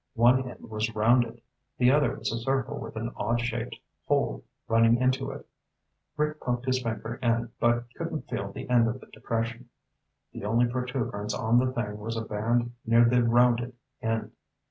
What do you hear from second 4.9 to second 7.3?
into it. Rick poked his finger